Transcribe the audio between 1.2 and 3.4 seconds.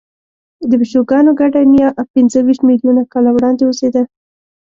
ګډه نیا پنځهویشت میلیونه کاله